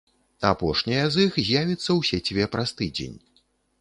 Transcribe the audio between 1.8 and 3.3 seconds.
ў сеціве праз тыдзень.